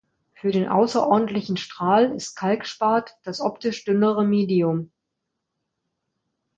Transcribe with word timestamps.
Für 0.33 0.49
den 0.49 0.67
außerordentlichen 0.67 1.57
Strahl 1.57 2.05
ist 2.15 2.33
Kalkspat 2.33 3.19
das 3.21 3.39
optisch 3.39 3.85
dünnere 3.85 4.25
Medium. 4.25 4.91